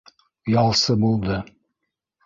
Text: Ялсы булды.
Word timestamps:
Ялсы 0.61 0.97
булды. 1.05 1.41